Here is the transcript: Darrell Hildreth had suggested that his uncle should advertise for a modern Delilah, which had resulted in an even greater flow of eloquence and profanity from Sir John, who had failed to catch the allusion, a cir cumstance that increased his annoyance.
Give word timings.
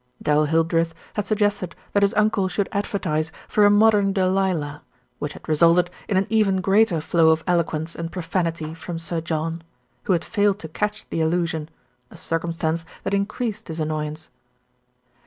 Darrell 0.19 0.45
Hildreth 0.45 0.95
had 1.13 1.27
suggested 1.27 1.75
that 1.93 2.01
his 2.01 2.15
uncle 2.15 2.47
should 2.47 2.67
advertise 2.71 3.31
for 3.47 3.67
a 3.67 3.69
modern 3.69 4.11
Delilah, 4.13 4.81
which 5.19 5.33
had 5.33 5.47
resulted 5.47 5.91
in 6.09 6.17
an 6.17 6.25
even 6.27 6.59
greater 6.59 6.99
flow 6.99 7.29
of 7.29 7.43
eloquence 7.45 7.93
and 7.95 8.11
profanity 8.11 8.73
from 8.73 8.97
Sir 8.97 9.21
John, 9.21 9.61
who 10.05 10.13
had 10.13 10.25
failed 10.25 10.57
to 10.57 10.67
catch 10.67 11.07
the 11.09 11.21
allusion, 11.21 11.69
a 12.09 12.17
cir 12.17 12.39
cumstance 12.39 12.83
that 13.03 13.13
increased 13.13 13.67
his 13.67 13.79
annoyance. 13.79 14.31